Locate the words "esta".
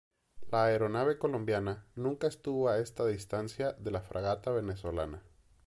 2.79-3.05